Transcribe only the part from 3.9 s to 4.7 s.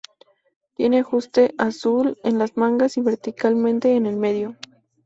en el medio.